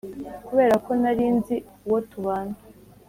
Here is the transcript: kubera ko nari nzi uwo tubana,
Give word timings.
kubera 0.47 0.75
ko 0.85 0.91
nari 1.01 1.25
nzi 1.37 1.55
uwo 1.85 1.99
tubana, 2.09 2.57